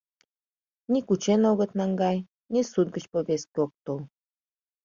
[0.91, 2.17] Ни кучен огыт наҥгай,
[2.51, 3.99] ни суд гыч повестке ок тол.